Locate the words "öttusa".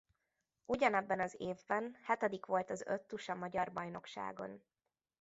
2.87-3.35